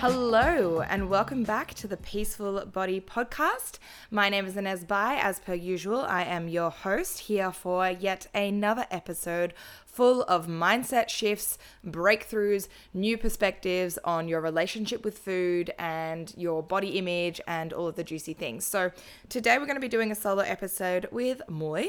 Hello, 0.00 0.80
and 0.80 1.10
welcome 1.10 1.42
back 1.42 1.74
to 1.74 1.88
the 1.88 1.96
Peaceful 1.96 2.64
Body 2.66 3.00
Podcast. 3.00 3.80
My 4.12 4.28
name 4.28 4.46
is 4.46 4.56
Inez 4.56 4.84
Bai. 4.84 5.16
As 5.16 5.40
per 5.40 5.54
usual, 5.54 6.02
I 6.02 6.22
am 6.22 6.46
your 6.46 6.70
host 6.70 7.18
here 7.18 7.50
for 7.50 7.90
yet 7.90 8.28
another 8.32 8.86
episode 8.92 9.54
full 9.84 10.22
of 10.22 10.46
mindset 10.46 11.08
shifts, 11.08 11.58
breakthroughs, 11.84 12.68
new 12.94 13.18
perspectives 13.18 13.98
on 14.04 14.28
your 14.28 14.40
relationship 14.40 15.04
with 15.04 15.18
food 15.18 15.74
and 15.80 16.32
your 16.36 16.62
body 16.62 16.90
image 16.90 17.40
and 17.48 17.72
all 17.72 17.88
of 17.88 17.96
the 17.96 18.04
juicy 18.04 18.34
things. 18.34 18.64
So, 18.64 18.92
today 19.28 19.58
we're 19.58 19.66
going 19.66 19.74
to 19.74 19.80
be 19.80 19.88
doing 19.88 20.12
a 20.12 20.14
solo 20.14 20.42
episode 20.42 21.08
with 21.10 21.42
Moy. 21.48 21.88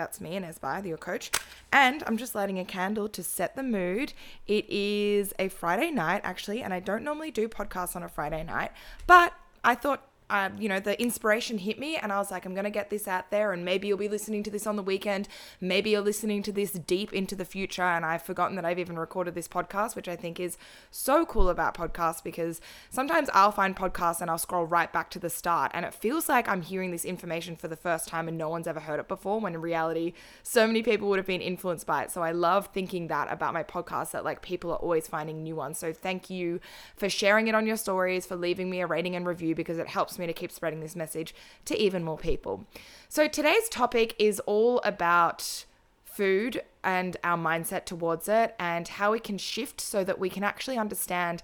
That's 0.00 0.18
me 0.18 0.34
Inez 0.34 0.58
Bai, 0.58 0.80
your 0.80 0.96
coach. 0.96 1.30
And 1.70 2.02
I'm 2.06 2.16
just 2.16 2.34
lighting 2.34 2.58
a 2.58 2.64
candle 2.64 3.06
to 3.10 3.22
set 3.22 3.54
the 3.54 3.62
mood. 3.62 4.14
It 4.46 4.64
is 4.70 5.34
a 5.38 5.48
Friday 5.48 5.90
night, 5.90 6.22
actually, 6.24 6.62
and 6.62 6.72
I 6.72 6.80
don't 6.80 7.04
normally 7.04 7.30
do 7.30 7.50
podcasts 7.50 7.94
on 7.94 8.02
a 8.02 8.08
Friday 8.08 8.42
night, 8.42 8.70
but 9.06 9.34
I 9.62 9.74
thought 9.74 10.09
um, 10.30 10.56
you 10.58 10.68
know, 10.68 10.80
the 10.80 11.00
inspiration 11.00 11.58
hit 11.58 11.78
me 11.78 11.96
and 11.96 12.12
I 12.12 12.18
was 12.18 12.30
like, 12.30 12.46
I'm 12.46 12.54
going 12.54 12.64
to 12.64 12.70
get 12.70 12.88
this 12.88 13.06
out 13.08 13.30
there. 13.30 13.52
And 13.52 13.64
maybe 13.64 13.88
you'll 13.88 13.98
be 13.98 14.08
listening 14.08 14.42
to 14.44 14.50
this 14.50 14.66
on 14.66 14.76
the 14.76 14.82
weekend. 14.82 15.28
Maybe 15.60 15.90
you're 15.90 16.00
listening 16.00 16.42
to 16.44 16.52
this 16.52 16.72
deep 16.72 17.12
into 17.12 17.34
the 17.34 17.44
future. 17.44 17.82
And 17.82 18.06
I've 18.06 18.22
forgotten 18.22 18.56
that 18.56 18.64
I've 18.64 18.78
even 18.78 18.98
recorded 18.98 19.34
this 19.34 19.48
podcast, 19.48 19.96
which 19.96 20.08
I 20.08 20.16
think 20.16 20.38
is 20.40 20.56
so 20.90 21.26
cool 21.26 21.48
about 21.48 21.74
podcasts 21.74 22.22
because 22.22 22.60
sometimes 22.90 23.28
I'll 23.34 23.52
find 23.52 23.76
podcasts 23.76 24.20
and 24.20 24.30
I'll 24.30 24.38
scroll 24.38 24.64
right 24.64 24.92
back 24.92 25.10
to 25.10 25.18
the 25.18 25.30
start. 25.30 25.72
And 25.74 25.84
it 25.84 25.92
feels 25.92 26.28
like 26.28 26.48
I'm 26.48 26.62
hearing 26.62 26.92
this 26.92 27.04
information 27.04 27.56
for 27.56 27.68
the 27.68 27.76
first 27.76 28.08
time 28.08 28.28
and 28.28 28.38
no 28.38 28.48
one's 28.48 28.68
ever 28.68 28.80
heard 28.80 29.00
it 29.00 29.08
before, 29.08 29.40
when 29.40 29.54
in 29.54 29.60
reality, 29.60 30.12
so 30.44 30.66
many 30.66 30.82
people 30.82 31.08
would 31.08 31.18
have 31.18 31.26
been 31.26 31.40
influenced 31.40 31.86
by 31.86 32.04
it. 32.04 32.10
So 32.10 32.22
I 32.22 32.30
love 32.30 32.68
thinking 32.68 33.08
that 33.08 33.32
about 33.32 33.52
my 33.52 33.64
podcast, 33.64 34.12
that 34.12 34.24
like 34.24 34.42
people 34.42 34.70
are 34.70 34.76
always 34.76 35.08
finding 35.08 35.42
new 35.42 35.56
ones. 35.56 35.78
So 35.78 35.92
thank 35.92 36.30
you 36.30 36.60
for 36.96 37.08
sharing 37.08 37.48
it 37.48 37.54
on 37.54 37.66
your 37.66 37.76
stories, 37.76 38.26
for 38.26 38.36
leaving 38.36 38.70
me 38.70 38.80
a 38.80 38.86
rating 38.86 39.16
and 39.16 39.26
review 39.26 39.54
because 39.54 39.78
it 39.78 39.88
helps 39.88 40.18
me 40.20 40.26
to 40.26 40.32
keep 40.32 40.52
spreading 40.52 40.80
this 40.80 40.94
message 40.94 41.34
to 41.64 41.76
even 41.76 42.04
more 42.04 42.18
people. 42.18 42.66
So 43.08 43.26
today's 43.26 43.68
topic 43.68 44.14
is 44.18 44.40
all 44.40 44.80
about 44.84 45.64
food 46.04 46.62
and 46.84 47.16
our 47.24 47.38
mindset 47.38 47.84
towards 47.84 48.28
it 48.28 48.54
and 48.58 48.86
how 48.86 49.12
we 49.12 49.20
can 49.20 49.38
shift 49.38 49.80
so 49.80 50.04
that 50.04 50.18
we 50.18 50.28
can 50.28 50.44
actually 50.44 50.76
understand 50.76 51.42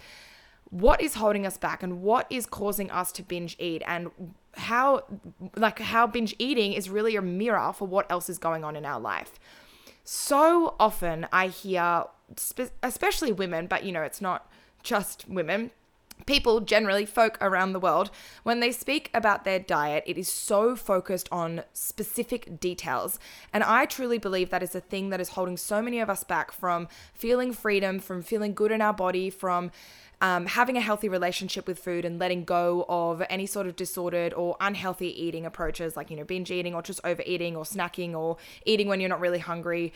what 0.70 1.00
is 1.00 1.14
holding 1.14 1.46
us 1.46 1.56
back 1.56 1.82
and 1.82 2.02
what 2.02 2.26
is 2.28 2.46
causing 2.46 2.90
us 2.90 3.12
to 3.12 3.22
binge 3.22 3.56
eat 3.58 3.82
and 3.86 4.10
how 4.56 5.04
like 5.54 5.78
how 5.78 6.06
binge 6.06 6.34
eating 6.38 6.72
is 6.72 6.90
really 6.90 7.14
a 7.16 7.22
mirror 7.22 7.72
for 7.72 7.86
what 7.86 8.10
else 8.10 8.28
is 8.28 8.38
going 8.38 8.64
on 8.64 8.74
in 8.74 8.84
our 8.84 9.00
life. 9.00 9.38
So 10.02 10.74
often 10.80 11.26
I 11.32 11.48
hear 11.48 12.04
especially 12.82 13.32
women, 13.32 13.66
but 13.66 13.84
you 13.84 13.92
know, 13.92 14.02
it's 14.02 14.20
not 14.20 14.50
just 14.82 15.28
women 15.28 15.70
people 16.26 16.60
generally 16.60 17.06
folk 17.06 17.38
around 17.40 17.72
the 17.72 17.80
world 17.80 18.10
when 18.42 18.60
they 18.60 18.72
speak 18.72 19.10
about 19.14 19.44
their 19.44 19.58
diet 19.58 20.04
it 20.06 20.18
is 20.18 20.28
so 20.28 20.76
focused 20.76 21.28
on 21.32 21.62
specific 21.72 22.60
details. 22.60 23.18
And 23.52 23.62
i 23.62 23.86
truly 23.86 24.18
believe 24.18 24.50
that 24.50 24.62
is 24.62 24.74
a 24.74 24.80
thing 24.80 25.10
that 25.10 25.20
is 25.20 25.30
holding 25.30 25.56
so 25.56 25.80
many 25.80 26.00
of 26.00 26.10
us 26.10 26.24
back 26.24 26.52
from 26.52 26.88
feeling 27.14 27.52
freedom 27.52 28.00
from 28.00 28.22
feeling 28.22 28.52
good 28.54 28.72
in 28.72 28.80
our 28.80 28.92
body 28.92 29.30
from 29.30 29.70
um, 30.20 30.46
having 30.46 30.76
a 30.76 30.80
healthy 30.80 31.08
relationship 31.08 31.66
with 31.66 31.78
food 31.78 32.04
and 32.04 32.18
letting 32.18 32.44
go 32.44 32.86
of 32.88 33.22
any 33.28 33.46
sort 33.46 33.66
of 33.66 33.76
disordered 33.76 34.32
or 34.32 34.56
unhealthy 34.60 35.08
eating 35.08 35.44
approaches 35.44 35.96
like 35.96 36.10
you 36.10 36.16
know 36.16 36.24
binge 36.24 36.50
eating 36.50 36.74
or 36.74 36.82
just 36.82 37.00
overeating 37.04 37.56
or 37.56 37.64
snacking 37.64 38.14
or 38.14 38.36
eating 38.64 38.88
when 38.88 39.00
you're 39.00 39.10
not 39.10 39.20
really 39.20 39.38
hungry 39.38 39.92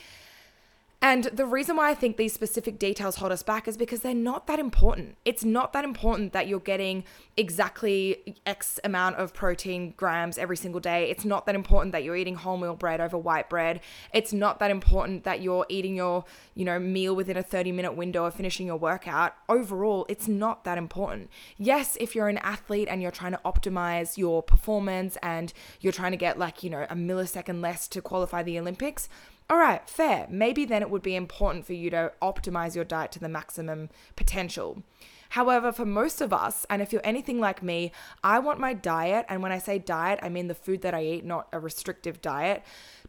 and 1.03 1.25
the 1.25 1.47
reason 1.47 1.77
why 1.77 1.91
I 1.91 1.95
think 1.95 2.19
these 2.19 2.35
specific 2.35 2.79
details 2.79 3.17
hold 3.17 3.33
us 3.33 3.43
back 3.43 3.67
is 3.67 3.79
because 3.79 4.01
they're 4.01 4.15
not 4.15 4.47
that 4.49 4.59
important. 4.59 5.17
It's 5.25 5.43
not 5.43 5.73
that 5.73 5.83
important 5.83 6.35
that 6.35 6.47
you're 6.47 6.61
getting 6.61 7.05
exactly 7.39 8.37
X 8.45 8.79
amount 8.85 9.17
of 9.17 9.33
protein 9.33 9.95
grams 9.97 10.37
every 10.37 10.59
single 10.59 10.81
day. 10.81 11.09
It's 11.09 11.25
not 11.25 11.47
that 11.47 11.55
important 11.55 11.93
that 11.93 12.05
you're 12.05 12.17
eating 12.17 12.37
wholemeal 12.37 12.79
bread 12.79 13.01
over 13.01 13.17
white 13.17 13.49
bread. 13.49 13.81
It's 14.13 14.35
not 14.35 14.59
that 14.59 14.71
important 14.71 15.25
that 15.25 15.41
you're 15.41 15.65
eating 15.71 15.97
your, 15.97 16.27
you 16.55 16.67
know, 16.67 16.79
meal 16.79 17.17
within 17.17 17.39
a 17.39 17.43
30 17.43 17.73
minute 17.73 17.93
window 17.93 18.27
of 18.27 18.35
finishing 18.35 18.67
your 18.67 18.77
workout. 18.77 19.35
Overall, 19.49 20.05
it's 20.11 20.29
not 20.29 20.65
that 20.65 20.77
important. 20.77 21.31
Yes, 21.57 21.97
if 21.99 22.15
you're 22.15 22.29
an 22.29 22.39
athlete 22.39 22.89
and 22.91 23.01
you're 23.01 23.11
trying 23.11 23.33
to 23.33 23.41
optimize 23.43 24.19
your 24.19 24.43
performance 24.43 25.17
and 25.23 25.55
you're 25.81 25.95
trying 25.95 26.13
to 26.13 26.19
get 26.19 26.39
like, 26.39 26.63
you 26.63 26.69
know, 26.69 26.87
a 26.91 26.95
millisecond 26.95 27.63
less 27.63 27.89
to 27.89 28.03
qualify 28.03 28.43
the 28.43 28.59
Olympics, 28.59 29.09
all 29.51 29.57
right, 29.57 29.87
fair. 29.89 30.29
Maybe 30.31 30.65
then 30.65 30.81
it 30.81 30.91
would 30.91 31.03
be 31.03 31.17
important 31.17 31.67
for 31.67 31.73
you 31.73 31.91
to 31.91 32.13
optimize 32.23 32.77
your 32.77 32.85
diet 32.85 33.11
to 33.13 33.19
the 33.19 33.29
maximum 33.29 33.91
potential. 34.15 34.85
However, 35.31 35.73
for 35.73 35.85
most 35.85 36.21
of 36.21 36.33
us, 36.33 36.67
and 36.71 36.83
if 36.83 36.93
you're 36.93 37.01
anything 37.05 37.41
like 37.41 37.63
me, 37.63 37.93
I 38.23 38.39
want 38.39 38.61
my 38.61 38.75
diet, 38.75 39.27
and 39.29 39.43
when 39.43 39.53
I 39.53 39.59
say 39.59 39.79
diet, 39.79 40.21
I 40.23 40.29
mean 40.29 40.49
the 40.49 40.55
food 40.55 40.83
that 40.83 40.95
I 40.95 41.05
eat, 41.05 41.25
not 41.25 41.49
a 41.53 41.59
restrictive 41.59 42.21
diet, 42.21 42.63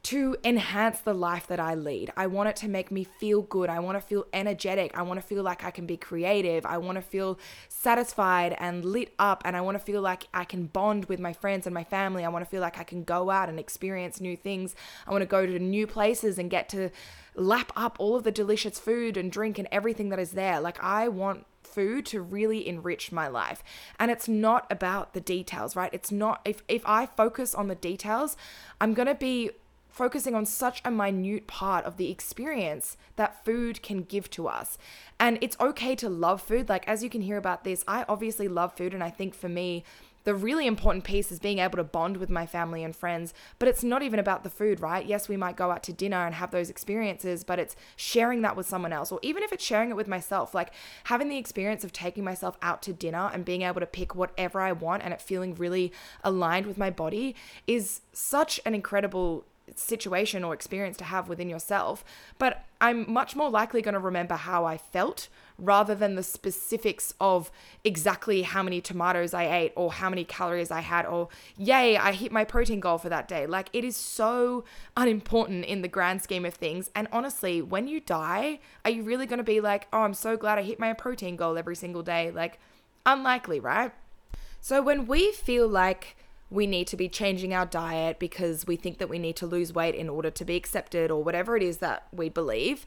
to 0.04 0.36
enhance 0.44 1.00
the 1.00 1.14
life 1.14 1.46
that 1.48 1.60
I 1.60 1.76
lead. 1.76 2.12
I 2.18 2.28
want 2.28 2.50
it 2.50 2.56
to 2.58 2.68
make 2.68 2.92
me 2.92 3.04
feel 3.04 3.42
good. 3.44 3.70
I 3.70 3.80
want 3.80 4.00
to 4.00 4.02
feel 4.02 4.26
energetic. 4.34 4.98
I 4.98 5.04
want 5.04 5.20
to 5.20 5.26
feel 5.26 5.44
like 5.44 5.64
I 5.64 5.70
can 5.70 5.86
be 5.86 5.98
creative. 5.98 6.66
I 6.66 6.78
want 6.80 6.96
to 6.96 7.02
feel 7.04 7.38
satisfied 7.70 8.56
and 8.60 8.84
lit 8.84 9.14
up. 9.20 9.44
And 9.46 9.56
I 9.56 9.62
want 9.62 9.78
to 9.78 9.84
feel 9.84 10.02
like 10.02 10.28
I 10.34 10.44
can 10.44 10.66
bond 10.66 11.06
with 11.06 11.20
my 11.20 11.34
friends 11.34 11.68
and 11.68 11.74
my 11.74 11.84
family. 11.84 12.26
I 12.26 12.30
want 12.30 12.44
to 12.44 12.50
feel 12.50 12.62
like 12.62 12.80
I 12.80 12.84
can 12.84 13.04
go 13.04 13.30
out 13.30 13.48
and 13.50 13.60
experience 13.60 14.20
new 14.20 14.36
things. 14.36 14.76
I 15.06 15.12
want 15.12 15.22
to 15.22 15.28
go 15.28 15.46
to 15.46 15.60
new 15.60 15.86
places 15.86 16.40
and 16.40 16.50
get 16.50 16.68
to 16.70 16.90
lap 17.36 17.72
up 17.76 17.96
all 18.00 18.16
of 18.16 18.24
the 18.24 18.32
delicious 18.32 18.80
food 18.80 19.18
and 19.18 19.32
drink 19.32 19.60
and 19.60 19.68
everything 19.72 20.10
that 20.10 20.20
is 20.20 20.32
there. 20.32 20.60
Like, 20.60 20.84
I 20.84 21.10
want 21.10 21.46
food 21.74 22.06
to 22.08 22.22
really 22.22 22.68
enrich 22.68 23.12
my 23.12 23.28
life. 23.28 23.64
And 24.00 24.12
it's 24.12 24.28
not 24.28 24.66
about 24.70 25.14
the 25.14 25.22
details, 25.22 25.76
right? 25.76 25.94
It's 25.94 26.12
not 26.12 26.42
if 26.46 26.64
if 26.68 26.84
I 26.86 27.06
focus 27.06 27.56
on 27.56 27.68
the 27.68 27.76
details, 27.76 28.38
I'm 28.80 28.94
going 28.94 29.08
to 29.08 29.16
be 29.16 29.52
focusing 29.92 30.34
on 30.34 30.46
such 30.46 30.82
a 30.86 30.92
minute 30.92 31.48
part 31.48 31.86
of 31.86 31.98
the 31.98 32.10
experience 32.10 32.96
that 33.18 33.44
food 33.44 33.82
can 33.84 34.04
give 34.04 34.30
to 34.32 34.48
us. 34.48 34.78
And 35.20 35.38
it's 35.42 35.58
okay 35.60 35.96
to 35.98 36.10
love 36.10 36.42
food. 36.42 36.70
Like, 36.70 36.88
as 36.88 37.04
you 37.04 37.10
can 37.10 37.22
hear 37.22 37.38
about 37.38 37.64
this, 37.64 37.84
I 37.88 38.06
obviously 38.08 38.48
love 38.48 38.76
food. 38.76 38.94
And 38.94 39.04
I 39.04 39.10
think 39.10 39.36
for 39.36 39.50
me, 39.50 39.84
the 40.24 40.36
really 40.36 40.68
important 40.68 41.04
piece 41.04 41.32
is 41.32 41.40
being 41.40 41.60
able 41.60 41.78
to 41.78 41.84
bond 41.84 42.18
with 42.18 42.30
my 42.30 42.46
family 42.46 42.84
and 42.84 42.96
friends. 42.96 43.34
But 43.60 43.68
it's 43.68 43.84
not 43.84 44.04
even 44.04 44.20
about 44.20 44.44
the 44.44 44.50
food, 44.50 44.80
right? 44.80 45.06
Yes, 45.06 45.28
we 45.28 45.38
might 45.38 45.56
go 45.56 45.72
out 45.72 45.84
to 45.84 45.94
dinner 45.94 46.26
and 46.26 46.36
have 46.36 46.52
those 46.52 46.70
experiences, 46.70 47.44
but 47.44 47.60
it's 47.60 47.76
sharing 47.96 48.42
that 48.42 48.56
with 48.56 48.68
someone 48.68 48.94
else, 48.94 49.12
or 49.12 49.20
even 49.22 49.44
if 49.44 49.52
it's 49.52 49.64
sharing 49.64 49.90
it 49.90 49.96
with 49.96 50.08
myself, 50.08 50.54
like 50.54 50.72
having 51.06 51.30
the 51.30 51.38
experience 51.38 51.84
of 51.84 51.92
taking 51.92 52.24
myself 52.24 52.58
out 52.62 52.82
to 52.84 52.94
dinner 52.94 53.30
and 53.34 53.46
being 53.46 53.62
able 53.64 53.80
to 53.80 53.86
pick 53.86 54.16
whatever 54.16 54.62
I 54.62 54.72
want 54.72 55.04
and 55.04 55.14
it 55.14 55.22
feeling 55.22 55.56
really 55.56 55.92
aligned 56.24 56.66
with 56.66 56.78
my 56.78 56.90
body 56.90 57.36
is 57.68 58.02
such 58.14 58.60
an 58.66 58.76
incredible 58.76 59.46
situation 59.76 60.44
or 60.44 60.54
experience 60.54 60.98
to 60.98 61.04
have 61.04 61.30
within 61.30 61.50
yourself, 61.50 62.04
but 62.38 62.66
I'm 62.80 63.12
much 63.12 63.36
more 63.36 63.50
likely 63.50 63.82
going 63.82 63.94
to 63.94 64.00
remember 64.00 64.36
how 64.36 64.66
I 64.66 64.78
felt 64.78 65.28
rather 65.58 65.94
than 65.94 66.16
the 66.16 66.24
specifics 66.24 67.14
of 67.22 67.52
exactly 67.84 68.42
how 68.42 68.64
many 68.64 68.82
tomatoes 68.82 69.34
I 69.34 69.54
ate 69.56 69.74
or 69.76 69.92
how 69.92 70.10
many 70.10 70.24
calories 70.24 70.72
I 70.72 70.82
had 70.82 71.06
or 71.06 71.30
yay, 71.56 71.96
I 71.96 72.14
hit 72.14 72.32
my 72.32 72.44
protein 72.44 72.80
goal 72.80 72.98
for 72.98 73.10
that 73.10 73.28
day. 73.28 73.46
Like 73.46 73.70
it 73.72 73.84
is 73.84 73.96
so 73.96 74.64
unimportant 74.98 75.66
in 75.66 75.84
the 75.84 75.88
grand 75.88 76.22
scheme 76.22 76.46
of 76.46 76.56
things. 76.56 76.90
And 76.96 77.08
honestly, 77.12 77.62
when 77.62 77.88
you 77.88 78.00
die, 78.00 78.60
are 78.84 78.92
you 78.92 79.04
really 79.04 79.28
going 79.28 79.38
to 79.38 79.44
be 79.44 79.62
like, 79.62 79.88
"Oh, 79.94 80.00
I'm 80.00 80.16
so 80.16 80.36
glad 80.36 80.58
I 80.58 80.64
hit 80.64 80.80
my 80.80 80.94
protein 80.94 81.36
goal 81.36 81.58
every 81.58 81.76
single 81.76 82.02
day?" 82.02 82.32
Like 82.32 82.60
unlikely, 83.06 83.60
right? 83.60 83.92
So 84.60 84.82
when 84.82 85.08
we 85.08 85.32
feel 85.32 85.68
like 85.68 86.16
we 86.52 86.68
need 86.68 86.86
to 86.86 86.98
be 86.98 87.10
changing 87.10 87.54
our 87.54 87.66
diet 87.66 88.20
because 88.20 88.68
we 88.68 88.76
think 88.76 89.00
that 89.00 89.10
we 89.10 89.18
need 89.18 89.38
to 89.38 89.48
lose 89.48 89.74
weight 89.74 89.96
in 89.96 90.10
order 90.10 90.30
to 90.30 90.46
be 90.46 90.56
accepted 90.56 91.10
or 91.10 91.24
whatever 91.24 91.58
it 91.58 91.64
is 91.64 91.78
that 91.78 92.06
we 92.12 92.30
believe 92.30 92.86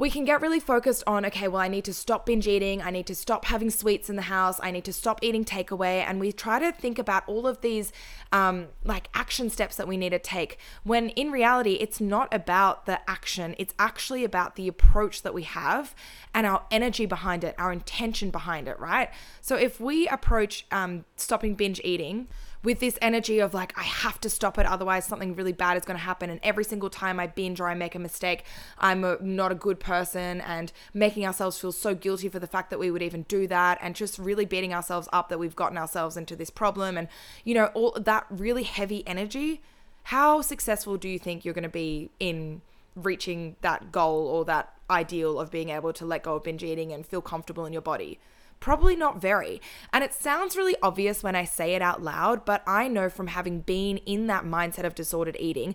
we 0.00 0.08
can 0.08 0.24
get 0.24 0.40
really 0.40 0.60
focused 0.60 1.04
on 1.06 1.26
okay, 1.26 1.46
well, 1.46 1.60
I 1.60 1.68
need 1.68 1.84
to 1.84 1.92
stop 1.92 2.24
binge 2.24 2.48
eating, 2.48 2.80
I 2.80 2.90
need 2.90 3.06
to 3.08 3.14
stop 3.14 3.44
having 3.44 3.68
sweets 3.68 4.08
in 4.08 4.16
the 4.16 4.22
house, 4.22 4.58
I 4.62 4.70
need 4.70 4.86
to 4.86 4.94
stop 4.94 5.18
eating 5.20 5.44
takeaway. 5.44 6.02
And 6.02 6.18
we 6.18 6.32
try 6.32 6.58
to 6.58 6.72
think 6.72 6.98
about 6.98 7.22
all 7.28 7.46
of 7.46 7.60
these 7.60 7.92
um, 8.32 8.68
like 8.82 9.10
action 9.12 9.50
steps 9.50 9.76
that 9.76 9.86
we 9.86 9.98
need 9.98 10.08
to 10.08 10.18
take 10.18 10.56
when 10.84 11.10
in 11.10 11.30
reality, 11.30 11.72
it's 11.72 12.00
not 12.00 12.32
about 12.32 12.86
the 12.86 12.98
action, 13.10 13.54
it's 13.58 13.74
actually 13.78 14.24
about 14.24 14.56
the 14.56 14.68
approach 14.68 15.20
that 15.20 15.34
we 15.34 15.42
have 15.42 15.94
and 16.32 16.46
our 16.46 16.64
energy 16.70 17.04
behind 17.04 17.44
it, 17.44 17.54
our 17.58 17.70
intention 17.70 18.30
behind 18.30 18.68
it, 18.68 18.80
right? 18.80 19.10
So 19.42 19.56
if 19.56 19.80
we 19.80 20.08
approach 20.08 20.64
um, 20.70 21.04
stopping 21.16 21.56
binge 21.56 21.78
eating, 21.84 22.26
with 22.62 22.80
this 22.80 22.98
energy 23.00 23.38
of 23.38 23.54
like, 23.54 23.72
I 23.78 23.84
have 23.84 24.20
to 24.20 24.28
stop 24.28 24.58
it, 24.58 24.66
otherwise 24.66 25.06
something 25.06 25.34
really 25.34 25.52
bad 25.52 25.76
is 25.76 25.84
going 25.84 25.98
to 25.98 26.04
happen. 26.04 26.28
And 26.28 26.40
every 26.42 26.64
single 26.64 26.90
time 26.90 27.18
I 27.18 27.26
binge 27.26 27.60
or 27.60 27.68
I 27.68 27.74
make 27.74 27.94
a 27.94 27.98
mistake, 27.98 28.44
I'm 28.78 29.02
a, 29.02 29.16
not 29.20 29.50
a 29.50 29.54
good 29.54 29.80
person, 29.80 30.40
and 30.42 30.70
making 30.92 31.26
ourselves 31.26 31.58
feel 31.58 31.72
so 31.72 31.94
guilty 31.94 32.28
for 32.28 32.38
the 32.38 32.46
fact 32.46 32.70
that 32.70 32.78
we 32.78 32.90
would 32.90 33.02
even 33.02 33.22
do 33.22 33.46
that, 33.46 33.78
and 33.80 33.94
just 33.94 34.18
really 34.18 34.44
beating 34.44 34.74
ourselves 34.74 35.08
up 35.12 35.30
that 35.30 35.38
we've 35.38 35.56
gotten 35.56 35.78
ourselves 35.78 36.16
into 36.16 36.36
this 36.36 36.50
problem. 36.50 36.98
And, 36.98 37.08
you 37.44 37.54
know, 37.54 37.66
all 37.74 37.96
that 37.98 38.26
really 38.28 38.64
heavy 38.64 39.06
energy. 39.06 39.62
How 40.04 40.40
successful 40.42 40.96
do 40.96 41.08
you 41.08 41.18
think 41.18 41.44
you're 41.44 41.54
going 41.54 41.62
to 41.62 41.68
be 41.68 42.10
in 42.18 42.62
reaching 42.96 43.56
that 43.60 43.92
goal 43.92 44.26
or 44.26 44.44
that 44.46 44.74
ideal 44.90 45.38
of 45.38 45.50
being 45.50 45.70
able 45.70 45.92
to 45.92 46.04
let 46.04 46.24
go 46.24 46.34
of 46.34 46.44
binge 46.44 46.64
eating 46.64 46.92
and 46.92 47.06
feel 47.06 47.22
comfortable 47.22 47.64
in 47.64 47.72
your 47.72 47.82
body? 47.82 48.18
Probably 48.60 48.94
not 48.94 49.20
very. 49.20 49.60
And 49.92 50.04
it 50.04 50.12
sounds 50.12 50.56
really 50.56 50.76
obvious 50.82 51.22
when 51.22 51.34
I 51.34 51.44
say 51.44 51.74
it 51.74 51.82
out 51.82 52.02
loud, 52.02 52.44
but 52.44 52.62
I 52.66 52.88
know 52.88 53.08
from 53.08 53.28
having 53.28 53.60
been 53.60 53.96
in 53.98 54.26
that 54.26 54.44
mindset 54.44 54.84
of 54.84 54.94
disordered 54.94 55.36
eating 55.40 55.74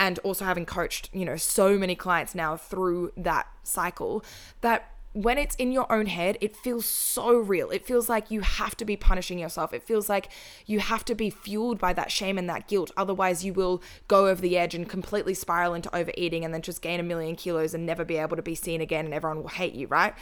and 0.00 0.18
also 0.20 0.44
having 0.44 0.66
coached, 0.66 1.10
you 1.12 1.24
know, 1.24 1.36
so 1.36 1.78
many 1.78 1.94
clients 1.94 2.34
now 2.34 2.56
through 2.56 3.12
that 3.16 3.46
cycle 3.62 4.24
that 4.62 4.90
when 5.12 5.38
it's 5.38 5.54
in 5.54 5.70
your 5.70 5.90
own 5.92 6.06
head, 6.06 6.36
it 6.40 6.56
feels 6.56 6.84
so 6.84 7.36
real. 7.36 7.70
It 7.70 7.86
feels 7.86 8.08
like 8.08 8.32
you 8.32 8.40
have 8.40 8.76
to 8.78 8.84
be 8.84 8.96
punishing 8.96 9.38
yourself. 9.38 9.72
It 9.72 9.84
feels 9.84 10.08
like 10.08 10.28
you 10.66 10.80
have 10.80 11.04
to 11.04 11.14
be 11.14 11.30
fueled 11.30 11.78
by 11.78 11.92
that 11.92 12.10
shame 12.10 12.36
and 12.36 12.50
that 12.50 12.66
guilt. 12.66 12.90
Otherwise, 12.96 13.44
you 13.44 13.52
will 13.52 13.80
go 14.08 14.26
over 14.26 14.42
the 14.42 14.58
edge 14.58 14.74
and 14.74 14.88
completely 14.88 15.32
spiral 15.32 15.72
into 15.72 15.94
overeating 15.94 16.44
and 16.44 16.52
then 16.52 16.62
just 16.62 16.82
gain 16.82 16.98
a 16.98 17.04
million 17.04 17.36
kilos 17.36 17.74
and 17.74 17.86
never 17.86 18.04
be 18.04 18.16
able 18.16 18.34
to 18.36 18.42
be 18.42 18.56
seen 18.56 18.80
again 18.80 19.04
and 19.04 19.14
everyone 19.14 19.40
will 19.40 19.50
hate 19.50 19.74
you, 19.74 19.86
right? 19.86 20.14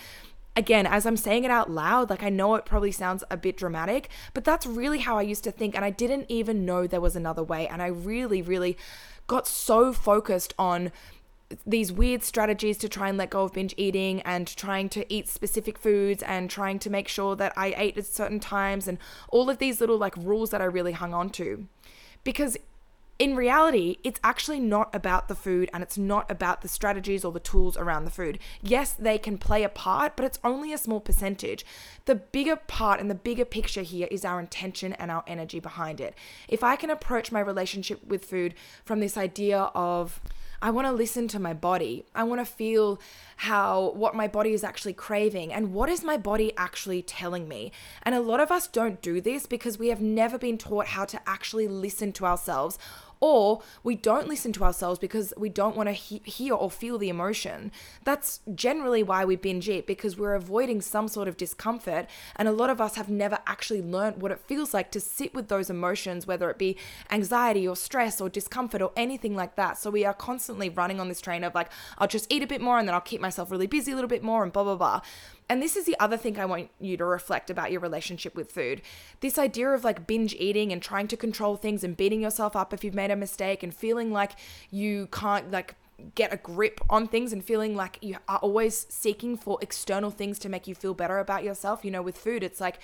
Again, 0.55 0.87
as 0.87 1.07
I'm 1.07 1.17
saying 1.17 1.45
it 1.45 1.51
out 1.51 1.71
loud, 1.71 2.11
like 2.11 2.23
I 2.23 2.29
know 2.29 2.55
it 2.57 2.67
probably 2.67 2.93
sounds 2.93 3.25
a 3.31 3.37
bit 3.37 3.57
dramatic, 3.57 4.11
but 4.35 4.45
that's 4.45 4.67
really 4.67 4.99
how 4.99 5.17
I 5.17 5.23
used 5.23 5.45
to 5.45 5.51
think. 5.51 5.75
And 5.75 5.85
I 5.85 5.91
didn't 5.91 6.27
even 6.29 6.67
know 6.67 6.87
there 6.87 7.01
was 7.01 7.17
another 7.17 7.43
way. 7.43 7.67
And 7.67 7.81
I 7.81 7.87
really, 7.87 8.43
really 8.43 8.77
got 9.27 9.47
so 9.47 9.93
focused 9.93 10.53
on 10.59 10.93
these 11.67 11.93
weird 11.93 12.23
strategies 12.23 12.79
to 12.79 12.89
try 12.89 13.09
and 13.09 13.19
let 13.19 13.31
go 13.31 13.45
of 13.45 13.53
binge 13.53 13.75
eating 13.77 14.21
and 14.23 14.47
trying 14.57 14.89
to 14.91 15.11
eat 15.13 15.29
specific 15.29 15.79
foods 15.79 16.23
and 16.23 16.51
trying 16.51 16.79
to 16.79 16.91
make 16.91 17.09
sure 17.09 17.37
that 17.37 17.53
I 17.57 17.75
ate 17.77 17.99
at 17.99 18.07
certain 18.07 18.41
times 18.41 18.89
and 18.89 18.99
all 19.31 19.51
of 19.51 19.59
these 19.59 19.81
little 19.81 19.99
like 19.99 20.17
rules 20.17 20.51
that 20.51 20.61
I 20.61 20.65
really 20.65 20.93
hung 20.93 21.15
on 21.15 21.31
to. 21.31 21.67
Because 22.25 22.57
in 23.23 23.37
reality, 23.37 23.99
it's 24.03 24.19
actually 24.25 24.59
not 24.59 24.93
about 24.93 25.29
the 25.29 25.37
food 25.37 25.71
and 25.73 25.81
it's 25.81 25.97
not 25.97 26.29
about 26.29 26.61
the 26.61 26.67
strategies 26.67 27.25
or 27.25 27.31
the 27.31 27.39
tools 27.39 27.77
around 27.77 28.05
the 28.05 28.11
food. 28.11 28.37
Yes, 28.61 28.95
they 28.95 29.17
can 29.17 29.39
play 29.39 29.63
a 29.63 29.69
part, 29.69 30.17
but 30.17 30.25
it's 30.25 30.41
only 30.43 30.73
a 30.73 30.79
small 30.79 30.99
percentage. 30.99 31.65
The 32.07 32.17
bigger 32.17 32.57
part 32.57 32.99
and 32.99 33.09
the 33.09 33.15
bigger 33.15 33.45
picture 33.45 33.83
here 33.83 34.09
is 34.11 34.25
our 34.25 34.41
intention 34.41 34.93
and 34.95 35.09
our 35.09 35.23
energy 35.29 35.61
behind 35.61 36.01
it. 36.01 36.17
If 36.49 36.65
I 36.65 36.75
can 36.75 36.91
approach 36.91 37.31
my 37.31 37.39
relationship 37.39 38.05
with 38.05 38.25
food 38.25 38.55
from 38.85 38.99
this 38.99 39.17
idea 39.17 39.71
of, 39.73 40.21
I 40.61 40.71
want 40.71 40.87
to 40.87 40.93
listen 40.93 41.27
to 41.29 41.41
my 41.41 41.55
body. 41.55 42.05
I 42.15 42.23
want 42.23 42.41
to 42.41 42.45
feel 42.45 43.01
how 43.37 43.93
what 43.97 44.15
my 44.15 44.29
body 44.29 44.53
is 44.53 44.63
actually 44.63 44.93
craving 44.93 45.53
and 45.53 45.73
what 45.73 45.89
is 45.89 46.05
my 46.05 46.17
body 46.17 46.53
actually 46.57 47.03
telling 47.03 47.49
me. 47.49 47.73
And 48.05 48.15
a 48.15 48.21
lot 48.21 48.39
of 48.39 48.53
us 48.53 48.69
don't 48.69 49.03
do 49.03 49.21
this 49.21 49.47
because 49.47 49.77
we 49.79 49.89
have 49.89 50.01
never 50.01 50.39
been 50.39 50.59
taught 50.59 50.87
how 50.87 51.05
to 51.07 51.21
actually 51.29 51.67
listen 51.67 52.13
to 52.13 52.27
ourselves 52.27 52.79
or 53.23 53.63
we 53.85 53.95
don't 53.95 54.27
listen 54.27 54.53
to 54.53 54.65
ourselves 54.65 54.99
because 54.99 55.33
we 55.39 55.49
don't 55.49 55.77
want 55.77 55.89
to 55.89 55.93
he- 55.93 56.21
hear 56.25 56.55
or 56.55 56.69
feel 56.69 56.99
the 56.99 57.09
emotion. 57.09 57.71
That's 58.03 58.41
generally 58.53 59.05
why 59.05 59.25
we 59.25 59.37
binge 59.37 59.69
eat 59.69 59.87
because 59.87 60.19
we're 60.19 60.35
avoiding 60.35 60.81
some 60.81 61.07
sort 61.07 61.29
of 61.29 61.37
discomfort. 61.37 62.07
And 62.35 62.49
a 62.49 62.53
lot 62.53 62.69
of 62.69 62.81
us 62.81 62.97
have 62.97 63.09
never 63.09 63.39
actually 63.47 63.81
learned 63.81 64.21
what 64.21 64.33
it 64.33 64.41
feels 64.41 64.75
like 64.75 64.91
to 64.91 65.01
sit 65.01 65.33
with 65.35 65.47
those 65.47 65.71
emotions, 65.71 66.27
whether 66.27 66.51
it 66.51 66.59
be 66.59 66.77
anxiety 67.13 67.67
or 67.67 67.77
stress 67.77 68.21
or 68.21 68.29
discomfort 68.29 68.83
or 68.83 68.91
anything 68.97 69.37
like 69.37 69.55
that. 69.55 69.79
So 69.79 69.89
we 69.89 70.05
are 70.05 70.15
constantly 70.15 70.69
running 70.69 70.99
on 70.99 71.09
this 71.09 71.21
train 71.21 71.45
of 71.45 71.55
like, 71.55 71.71
I'll 71.99 72.09
just 72.09 72.31
eat 72.31 72.43
a 72.43 72.47
bit 72.49 72.61
more 72.61 72.81
and 72.81 72.89
then 72.89 72.95
I'll 72.95 73.01
keep 73.01 73.21
myself 73.21 73.53
really 73.53 73.69
busy 73.69 73.93
a 73.93 73.95
little 73.95 74.09
bit 74.09 74.25
more 74.25 74.43
and 74.43 74.53
blah, 74.53 74.65
blah, 74.65 74.75
blah. 74.75 75.01
And 75.49 75.63
this 75.63 75.77
is 75.77 75.85
the 75.85 75.99
other 76.01 76.17
thing 76.17 76.39
I 76.39 76.47
want 76.47 76.71
you 76.81 76.97
to 76.97 77.05
reflect 77.05 77.51
about 77.51 77.71
your 77.71 77.81
relationship 77.81 78.35
with 78.35 78.51
food. 78.51 78.81
This 79.21 79.39
idea 79.39 79.71
of 79.71 79.85
like 79.85 80.07
binge 80.07 80.35
eating 80.35 80.73
and 80.73 80.81
trying 80.81 81.09
to 81.09 81.17
control 81.17 81.57
things 81.57 81.85
and 81.85 81.97
beating 81.97 82.23
yourself 82.23 82.57
up 82.57 82.73
if 82.73 82.85
you've 82.85 82.95
made 82.95 83.11
a 83.11 83.17
mistake 83.17 83.63
and 83.63 83.75
feeling 83.75 84.13
like 84.13 84.33
you 84.71 85.09
can't 85.13 85.51
like 85.51 85.75
get 86.15 86.33
a 86.33 86.37
grip 86.37 86.81
on 86.91 87.07
things 87.07 87.33
and 87.33 87.45
feeling 87.45 87.77
like 87.77 87.99
you 88.01 88.17
are 88.29 88.39
always 88.39 88.87
seeking 88.89 89.37
for 89.37 89.59
external 89.61 90.11
things 90.11 90.39
to 90.39 90.49
make 90.49 90.67
you 90.67 90.75
feel 90.75 90.95
better 90.95 91.19
about 91.19 91.45
yourself. 91.45 91.85
You 91.85 91.91
know, 91.91 92.03
with 92.03 92.17
food, 92.17 92.43
it's 92.43 92.61
like 92.61 92.79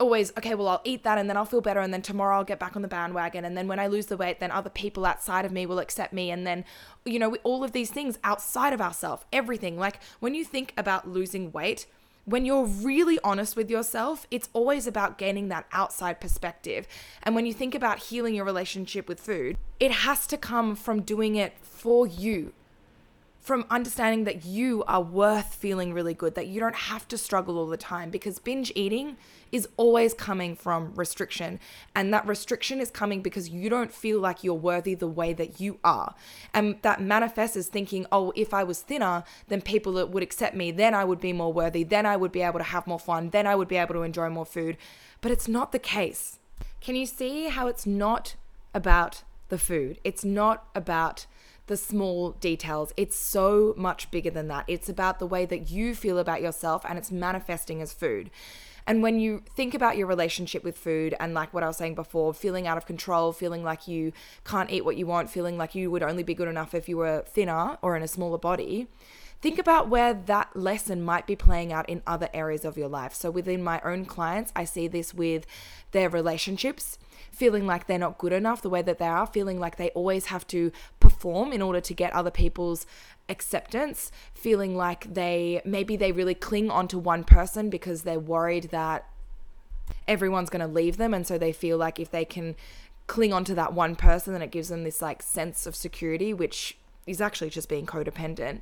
always, 0.00 0.30
okay, 0.38 0.54
well, 0.54 0.68
I'll 0.68 0.80
eat 0.84 1.04
that 1.04 1.18
and 1.18 1.28
then 1.28 1.36
I'll 1.36 1.44
feel 1.44 1.60
better. 1.60 1.80
And 1.80 1.92
then 1.92 2.02
tomorrow 2.02 2.36
I'll 2.36 2.44
get 2.44 2.58
back 2.58 2.76
on 2.76 2.82
the 2.82 2.88
bandwagon. 2.88 3.44
And 3.44 3.56
then 3.56 3.68
when 3.68 3.78
I 3.78 3.86
lose 3.86 4.06
the 4.06 4.16
weight, 4.16 4.40
then 4.40 4.50
other 4.50 4.70
people 4.70 5.04
outside 5.04 5.44
of 5.44 5.52
me 5.52 5.66
will 5.66 5.78
accept 5.78 6.12
me. 6.12 6.30
And 6.30 6.46
then, 6.46 6.64
you 7.04 7.18
know, 7.18 7.36
all 7.42 7.64
of 7.64 7.72
these 7.72 7.90
things 7.90 8.18
outside 8.24 8.72
of 8.72 8.80
ourselves, 8.80 9.24
everything. 9.32 9.78
Like 9.78 10.00
when 10.20 10.34
you 10.34 10.44
think 10.44 10.72
about 10.76 11.08
losing 11.08 11.52
weight, 11.52 11.86
when 12.24 12.44
you're 12.44 12.66
really 12.66 13.18
honest 13.24 13.56
with 13.56 13.70
yourself, 13.70 14.26
it's 14.30 14.50
always 14.52 14.86
about 14.86 15.16
gaining 15.16 15.48
that 15.48 15.66
outside 15.72 16.20
perspective. 16.20 16.86
And 17.22 17.34
when 17.34 17.46
you 17.46 17.54
think 17.54 17.74
about 17.74 17.98
healing 17.98 18.34
your 18.34 18.44
relationship 18.44 19.08
with 19.08 19.18
food, 19.18 19.56
it 19.80 19.90
has 19.90 20.26
to 20.26 20.36
come 20.36 20.76
from 20.76 21.00
doing 21.00 21.36
it 21.36 21.54
for 21.62 22.06
you, 22.06 22.52
from 23.48 23.64
understanding 23.70 24.24
that 24.24 24.44
you 24.44 24.84
are 24.86 25.00
worth 25.00 25.54
feeling 25.54 25.94
really 25.94 26.12
good, 26.12 26.34
that 26.34 26.48
you 26.48 26.60
don't 26.60 26.74
have 26.74 27.08
to 27.08 27.16
struggle 27.16 27.56
all 27.56 27.66
the 27.66 27.78
time 27.78 28.10
because 28.10 28.38
binge 28.38 28.70
eating 28.74 29.16
is 29.50 29.66
always 29.78 30.12
coming 30.12 30.54
from 30.54 30.92
restriction. 30.94 31.58
And 31.94 32.12
that 32.12 32.26
restriction 32.26 32.78
is 32.78 32.90
coming 32.90 33.22
because 33.22 33.48
you 33.48 33.70
don't 33.70 33.90
feel 33.90 34.20
like 34.20 34.44
you're 34.44 34.52
worthy 34.52 34.94
the 34.94 35.08
way 35.08 35.32
that 35.32 35.62
you 35.62 35.78
are. 35.82 36.14
And 36.52 36.76
that 36.82 37.00
manifests 37.00 37.56
as 37.56 37.68
thinking, 37.68 38.04
oh, 38.12 38.34
if 38.36 38.52
I 38.52 38.64
was 38.64 38.82
thinner, 38.82 39.24
then 39.46 39.62
people 39.62 40.06
would 40.06 40.22
accept 40.22 40.54
me, 40.54 40.70
then 40.70 40.92
I 40.92 41.04
would 41.04 41.18
be 41.18 41.32
more 41.32 41.50
worthy, 41.50 41.84
then 41.84 42.04
I 42.04 42.18
would 42.18 42.32
be 42.32 42.42
able 42.42 42.58
to 42.58 42.64
have 42.64 42.86
more 42.86 43.00
fun, 43.00 43.30
then 43.30 43.46
I 43.46 43.54
would 43.54 43.68
be 43.68 43.76
able 43.76 43.94
to 43.94 44.02
enjoy 44.02 44.28
more 44.28 44.44
food. 44.44 44.76
But 45.22 45.32
it's 45.32 45.48
not 45.48 45.72
the 45.72 45.78
case. 45.78 46.38
Can 46.82 46.96
you 46.96 47.06
see 47.06 47.48
how 47.48 47.66
it's 47.66 47.86
not 47.86 48.36
about 48.74 49.22
the 49.48 49.56
food? 49.56 50.00
It's 50.04 50.22
not 50.22 50.66
about 50.74 51.24
the 51.68 51.76
small 51.76 52.32
details. 52.32 52.92
It's 52.96 53.16
so 53.16 53.74
much 53.76 54.10
bigger 54.10 54.30
than 54.30 54.48
that. 54.48 54.64
It's 54.66 54.88
about 54.88 55.18
the 55.18 55.26
way 55.26 55.46
that 55.46 55.70
you 55.70 55.94
feel 55.94 56.18
about 56.18 56.42
yourself 56.42 56.84
and 56.88 56.98
it's 56.98 57.12
manifesting 57.12 57.80
as 57.80 57.92
food. 57.92 58.30
And 58.86 59.02
when 59.02 59.20
you 59.20 59.42
think 59.54 59.74
about 59.74 59.98
your 59.98 60.06
relationship 60.06 60.64
with 60.64 60.76
food 60.76 61.14
and 61.20 61.34
like 61.34 61.52
what 61.52 61.62
I 61.62 61.66
was 61.66 61.76
saying 61.76 61.94
before, 61.94 62.32
feeling 62.32 62.66
out 62.66 62.78
of 62.78 62.86
control, 62.86 63.32
feeling 63.32 63.62
like 63.62 63.86
you 63.86 64.12
can't 64.44 64.70
eat 64.70 64.84
what 64.84 64.96
you 64.96 65.06
want, 65.06 65.28
feeling 65.28 65.58
like 65.58 65.74
you 65.74 65.90
would 65.90 66.02
only 66.02 66.22
be 66.22 66.34
good 66.34 66.48
enough 66.48 66.72
if 66.72 66.88
you 66.88 66.96
were 66.96 67.22
thinner 67.28 67.76
or 67.82 67.96
in 67.96 68.02
a 68.02 68.08
smaller 68.08 68.38
body, 68.38 68.88
think 69.42 69.58
about 69.58 69.90
where 69.90 70.14
that 70.14 70.56
lesson 70.56 71.02
might 71.02 71.26
be 71.26 71.36
playing 71.36 71.70
out 71.70 71.86
in 71.86 72.02
other 72.06 72.30
areas 72.32 72.64
of 72.64 72.78
your 72.78 72.88
life. 72.88 73.12
So 73.12 73.30
within 73.30 73.62
my 73.62 73.78
own 73.84 74.06
clients, 74.06 74.52
I 74.56 74.64
see 74.64 74.88
this 74.88 75.12
with 75.12 75.46
their 75.92 76.08
relationships 76.08 76.98
feeling 77.38 77.66
like 77.66 77.86
they're 77.86 77.98
not 77.98 78.18
good 78.18 78.32
enough 78.32 78.60
the 78.60 78.68
way 78.68 78.82
that 78.82 78.98
they 78.98 79.06
are, 79.06 79.26
feeling 79.26 79.60
like 79.60 79.76
they 79.76 79.90
always 79.90 80.26
have 80.26 80.46
to 80.48 80.72
perform 80.98 81.52
in 81.52 81.62
order 81.62 81.80
to 81.80 81.94
get 81.94 82.12
other 82.12 82.32
people's 82.32 82.84
acceptance, 83.28 84.10
feeling 84.34 84.76
like 84.76 85.14
they 85.14 85.62
maybe 85.64 85.96
they 85.96 86.10
really 86.10 86.34
cling 86.34 86.68
onto 86.70 86.98
one 86.98 87.22
person 87.22 87.70
because 87.70 88.02
they're 88.02 88.18
worried 88.18 88.64
that 88.64 89.08
everyone's 90.06 90.50
going 90.50 90.66
to 90.66 90.72
leave 90.72 90.96
them 90.96 91.14
and 91.14 91.26
so 91.26 91.38
they 91.38 91.52
feel 91.52 91.78
like 91.78 92.00
if 92.00 92.10
they 92.10 92.24
can 92.24 92.56
cling 93.06 93.32
onto 93.32 93.54
that 93.54 93.72
one 93.72 93.96
person 93.96 94.32
then 94.32 94.42
it 94.42 94.50
gives 94.50 94.68
them 94.68 94.84
this 94.84 95.00
like 95.00 95.22
sense 95.22 95.66
of 95.66 95.74
security 95.74 96.34
which 96.34 96.76
is 97.06 97.22
actually 97.22 97.48
just 97.48 97.68
being 97.68 97.86
codependent 97.86 98.60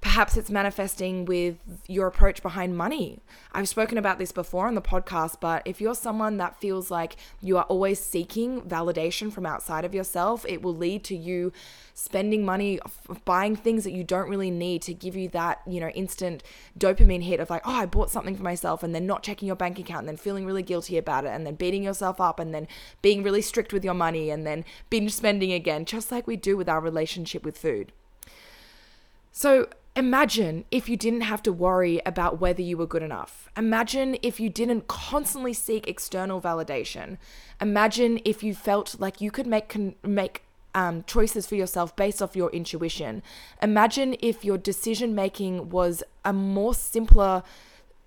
Perhaps 0.00 0.38
it's 0.38 0.48
manifesting 0.48 1.26
with 1.26 1.58
your 1.86 2.06
approach 2.06 2.42
behind 2.42 2.74
money. 2.74 3.18
I've 3.52 3.68
spoken 3.68 3.98
about 3.98 4.18
this 4.18 4.32
before 4.32 4.66
on 4.66 4.74
the 4.74 4.80
podcast, 4.80 5.36
but 5.40 5.60
if 5.66 5.78
you're 5.78 5.94
someone 5.94 6.38
that 6.38 6.58
feels 6.58 6.90
like 6.90 7.16
you 7.42 7.58
are 7.58 7.64
always 7.64 8.00
seeking 8.00 8.62
validation 8.62 9.30
from 9.30 9.44
outside 9.44 9.84
of 9.84 9.94
yourself, 9.94 10.46
it 10.48 10.62
will 10.62 10.74
lead 10.74 11.04
to 11.04 11.16
you 11.16 11.52
spending 11.92 12.46
money 12.46 12.80
buying 13.26 13.54
things 13.54 13.84
that 13.84 13.92
you 13.92 14.02
don't 14.02 14.30
really 14.30 14.50
need 14.50 14.80
to 14.82 14.94
give 14.94 15.16
you 15.16 15.28
that, 15.28 15.60
you 15.66 15.80
know, 15.80 15.90
instant 15.90 16.42
dopamine 16.78 17.22
hit 17.22 17.38
of 17.38 17.50
like, 17.50 17.62
oh, 17.66 17.74
I 17.74 17.84
bought 17.84 18.10
something 18.10 18.34
for 18.34 18.42
myself 18.42 18.82
and 18.82 18.94
then 18.94 19.06
not 19.06 19.22
checking 19.22 19.46
your 19.46 19.56
bank 19.56 19.78
account 19.78 20.00
and 20.00 20.08
then 20.08 20.16
feeling 20.16 20.46
really 20.46 20.62
guilty 20.62 20.96
about 20.96 21.26
it 21.26 21.28
and 21.28 21.44
then 21.44 21.56
beating 21.56 21.82
yourself 21.82 22.22
up 22.22 22.40
and 22.40 22.54
then 22.54 22.66
being 23.02 23.22
really 23.22 23.42
strict 23.42 23.74
with 23.74 23.84
your 23.84 23.92
money 23.92 24.30
and 24.30 24.46
then 24.46 24.64
binge 24.88 25.12
spending 25.12 25.52
again, 25.52 25.84
just 25.84 26.10
like 26.10 26.26
we 26.26 26.36
do 26.36 26.56
with 26.56 26.70
our 26.70 26.80
relationship 26.80 27.44
with 27.44 27.58
food. 27.58 27.92
So, 29.30 29.68
Imagine 29.96 30.64
if 30.70 30.88
you 30.88 30.96
didn't 30.96 31.22
have 31.22 31.42
to 31.42 31.52
worry 31.52 32.00
about 32.06 32.40
whether 32.40 32.62
you 32.62 32.76
were 32.76 32.86
good 32.86 33.02
enough. 33.02 33.48
Imagine 33.56 34.16
if 34.22 34.38
you 34.38 34.48
didn't 34.48 34.86
constantly 34.86 35.52
seek 35.52 35.88
external 35.88 36.40
validation. 36.40 37.18
Imagine 37.60 38.20
if 38.24 38.42
you 38.42 38.54
felt 38.54 39.00
like 39.00 39.20
you 39.20 39.30
could 39.30 39.48
make 39.48 39.68
con- 39.68 39.96
make 40.04 40.44
um, 40.74 41.02
choices 41.06 41.46
for 41.46 41.56
yourself 41.56 41.96
based 41.96 42.22
off 42.22 42.36
your 42.36 42.50
intuition. 42.50 43.22
Imagine 43.60 44.14
if 44.20 44.44
your 44.44 44.56
decision 44.56 45.14
making 45.14 45.70
was 45.70 46.04
a 46.24 46.32
more 46.32 46.74
simpler 46.74 47.42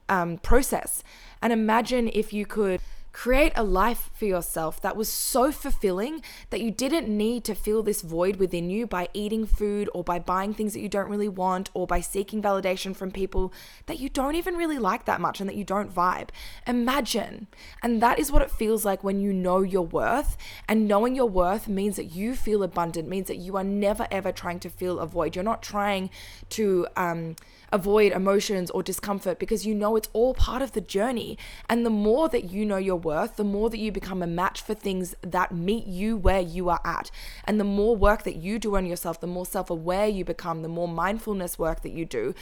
um, 0.08 0.38
process. 0.38 1.04
And 1.42 1.52
imagine 1.52 2.10
if 2.13 2.32
you 2.32 2.46
could 2.46 2.80
Create 3.13 3.53
a 3.55 3.63
life 3.63 4.10
for 4.13 4.25
yourself 4.25 4.82
that 4.82 4.98
was 4.98 5.08
so 5.08 5.51
fulfilling 5.51 6.22
that 6.50 6.62
you 6.62 6.72
didn't 6.72 7.08
need 7.08 7.43
to 7.43 7.53
fill 7.53 7.84
this 7.84 8.01
void 8.01 8.38
within 8.38 8.72
you 8.72 8.88
by 8.88 9.08
eating 9.13 9.46
food 9.46 9.88
or 9.93 10.03
by 10.03 10.17
buying 10.17 10.51
things 10.51 10.74
that 10.74 10.82
you 10.82 10.89
don't 10.89 11.10
really 11.10 11.29
want 11.29 11.70
or 11.75 11.86
by 11.86 12.01
seeking 12.01 12.41
validation 12.41 12.96
from 12.96 13.12
people 13.12 13.53
that 13.86 14.00
you 14.00 14.10
don't 14.10 14.36
even 14.36 14.55
really 14.55 14.79
like 14.79 15.05
that 15.05 15.22
much 15.22 15.39
and 15.39 15.48
that 15.48 15.55
you 15.55 15.63
don't 15.63 15.93
vibe. 15.93 16.29
Imagine. 16.65 17.46
And 17.84 18.01
that 18.01 18.17
is 18.17 18.32
what 18.32 18.41
it 18.41 18.50
feels 18.50 18.84
like 18.84 19.03
when 19.03 19.22
you 19.22 19.32
know 19.32 19.62
your 19.62 19.86
worth. 19.86 20.36
And 20.67 20.88
knowing 20.88 21.15
your 21.15 21.29
worth 21.29 21.67
means 21.67 21.96
that 21.98 22.15
you 22.15 22.36
feel 22.36 22.63
abundant, 22.63 23.08
means 23.08 23.27
that 23.27 23.38
you 23.38 23.55
are 23.58 23.63
never 23.63 24.08
ever 24.10 24.32
trying 24.32 24.60
to 24.62 24.70
fill 24.70 25.00
a 25.00 25.05
void. 25.05 25.36
You're 25.36 25.43
not 25.43 25.62
trying 25.62 26.10
to, 26.50 26.88
um, 26.98 27.36
avoid 27.74 28.12
emotions 28.12 28.70
or 28.70 28.84
discomfort 28.84 29.39
because 29.39 29.65
you 29.65 29.74
know 29.74 29.96
it's 29.96 30.08
all 30.13 30.34
part 30.34 30.62
of 30.62 30.72
the 30.72 30.80
journey. 30.80 31.38
And 31.68 31.86
the 31.86 31.89
more 31.89 32.30
that 32.30 32.51
you 32.51 32.65
know 32.65 32.77
your 32.77 32.96
worth, 32.96 33.36
the 33.36 33.44
more 33.44 33.70
that 33.70 33.80
you 33.80 33.92
become 33.92 34.22
a 34.22 34.27
match 34.27 34.62
for 34.62 34.75
things 34.75 35.15
that 35.22 35.51
meet 35.51 35.88
you 35.88 36.15
where 36.15 36.39
you 36.39 36.70
are 36.70 36.80
at. 36.86 37.10
And 37.44 37.60
the 37.60 37.65
more 37.65 37.96
work 37.96 38.24
that 38.24 38.36
you 38.36 38.60
do 38.60 38.77
on 38.77 38.86
yourself, 38.86 39.20
the 39.20 39.27
more 39.27 39.46
self 39.46 39.70
aware 39.70 40.08
you 40.08 40.24
become, 40.24 40.62
the 40.62 40.70
more 40.70 40.88
mindfulness 40.88 41.60
work 41.60 41.82
that 41.82 41.92
you 41.92 42.06
do, 42.06 42.36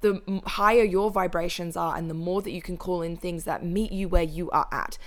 the 0.00 0.20
higher 0.44 0.82
your 0.82 1.10
vibrations 1.10 1.76
are, 1.76 1.96
and 1.96 2.10
the 2.10 2.14
more 2.14 2.42
that 2.42 2.50
you 2.50 2.60
can 2.60 2.76
call 2.76 3.02
in 3.02 3.16
things 3.16 3.44
that 3.44 3.64
meet 3.64 3.92
you 3.92 4.08
where 4.08 4.22
you 4.22 4.50
are 4.50 4.66
at. 4.72 4.98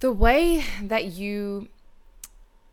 The 0.00 0.12
way 0.12 0.62
that 0.82 1.06
you 1.06 1.68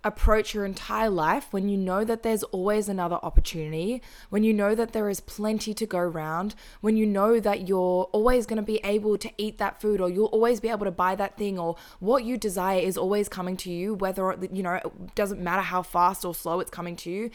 approach 0.03 0.53
your 0.53 0.65
entire 0.65 1.09
life 1.09 1.47
when 1.51 1.69
you 1.69 1.77
know 1.77 2.03
that 2.03 2.23
there's 2.23 2.43
always 2.43 2.89
another 2.89 3.17
opportunity, 3.23 4.01
when 4.29 4.43
you 4.43 4.53
know 4.53 4.75
that 4.75 4.93
there 4.93 5.09
is 5.09 5.19
plenty 5.19 5.73
to 5.73 5.85
go 5.85 5.97
around, 5.97 6.55
when 6.81 6.97
you 6.97 7.05
know 7.05 7.39
that 7.39 7.67
you're 7.67 8.09
always 8.11 8.45
going 8.45 8.57
to 8.57 8.63
be 8.63 8.79
able 8.83 9.17
to 9.17 9.31
eat 9.37 9.57
that 9.57 9.79
food 9.81 10.01
or 10.01 10.09
you'll 10.09 10.25
always 10.27 10.59
be 10.59 10.69
able 10.69 10.85
to 10.85 10.91
buy 10.91 11.15
that 11.15 11.37
thing 11.37 11.57
or 11.57 11.75
what 11.99 12.23
you 12.23 12.37
desire 12.37 12.79
is 12.79 12.97
always 12.97 13.29
coming 13.29 13.55
to 13.57 13.71
you, 13.71 13.93
whether, 13.93 14.37
you 14.51 14.63
know, 14.63 14.73
it 14.73 15.15
doesn't 15.15 15.41
matter 15.41 15.61
how 15.61 15.81
fast 15.81 16.25
or 16.25 16.35
slow 16.35 16.59
it's 16.59 16.71
coming 16.71 16.95
to 16.97 17.09
you. 17.09 17.29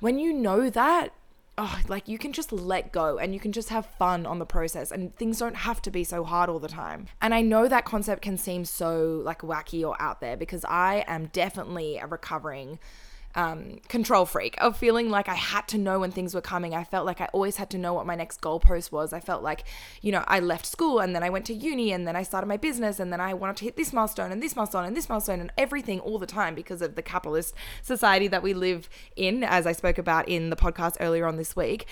When 0.00 0.18
you 0.18 0.32
know 0.32 0.70
that, 0.70 1.12
oh, 1.58 1.80
like 1.88 2.08
you 2.08 2.18
can 2.18 2.32
just 2.32 2.52
let 2.52 2.92
go 2.92 3.18
and 3.18 3.32
you 3.32 3.40
can 3.40 3.52
just 3.52 3.70
have 3.70 3.86
fun 3.86 4.26
on 4.26 4.38
the 4.38 4.46
process 4.46 4.90
and 4.90 5.14
things 5.16 5.38
don't 5.38 5.56
have 5.56 5.80
to 5.82 5.90
be 5.90 6.04
so 6.04 6.24
hard 6.24 6.50
all 6.50 6.58
the 6.58 6.68
time. 6.68 7.06
And 7.22 7.34
I 7.34 7.40
know 7.40 7.68
that 7.68 7.84
concept 7.84 8.22
can 8.22 8.36
seem 8.36 8.64
so 8.64 9.20
like 9.24 9.40
wacky 9.40 9.86
or 9.86 10.00
out 10.00 10.20
there 10.20 10.36
because 10.36 10.64
I 10.66 11.04
am 11.06 11.26
definitely 11.26 11.98
a 11.98 12.06
recovering 12.06 12.78
um, 13.36 13.78
control 13.88 14.24
freak 14.24 14.56
of 14.58 14.76
feeling 14.76 15.10
like 15.10 15.28
I 15.28 15.34
had 15.34 15.68
to 15.68 15.78
know 15.78 16.00
when 16.00 16.10
things 16.10 16.34
were 16.34 16.40
coming. 16.40 16.74
I 16.74 16.84
felt 16.84 17.04
like 17.04 17.20
I 17.20 17.26
always 17.26 17.56
had 17.56 17.70
to 17.70 17.78
know 17.78 17.92
what 17.92 18.06
my 18.06 18.16
next 18.16 18.40
goalpost 18.40 18.90
was. 18.90 19.12
I 19.12 19.20
felt 19.20 19.42
like, 19.42 19.64
you 20.00 20.10
know, 20.10 20.24
I 20.26 20.40
left 20.40 20.66
school 20.66 20.98
and 21.00 21.14
then 21.14 21.22
I 21.22 21.28
went 21.28 21.44
to 21.46 21.54
uni 21.54 21.92
and 21.92 22.08
then 22.08 22.16
I 22.16 22.22
started 22.22 22.46
my 22.46 22.56
business 22.56 22.98
and 22.98 23.12
then 23.12 23.20
I 23.20 23.34
wanted 23.34 23.58
to 23.58 23.64
hit 23.66 23.76
this 23.76 23.92
milestone 23.92 24.32
and 24.32 24.42
this 24.42 24.56
milestone 24.56 24.84
and 24.84 24.96
this 24.96 25.08
milestone 25.08 25.40
and 25.40 25.52
everything 25.58 26.00
all 26.00 26.18
the 26.18 26.26
time 26.26 26.54
because 26.54 26.80
of 26.80 26.94
the 26.94 27.02
capitalist 27.02 27.54
society 27.82 28.26
that 28.28 28.42
we 28.42 28.54
live 28.54 28.88
in, 29.14 29.44
as 29.44 29.66
I 29.66 29.72
spoke 29.72 29.98
about 29.98 30.28
in 30.28 30.48
the 30.48 30.56
podcast 30.56 30.96
earlier 30.98 31.26
on 31.26 31.36
this 31.36 31.54
week. 31.54 31.86